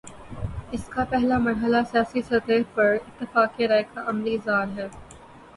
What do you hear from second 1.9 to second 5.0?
سیاسی سطح پر اتفاق رائے کا عملی اظہار ہے۔